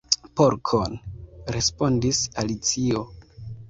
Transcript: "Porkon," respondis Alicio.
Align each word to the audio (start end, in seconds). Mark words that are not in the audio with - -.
"Porkon," 0.39 0.97
respondis 1.59 2.27
Alicio. 2.47 3.09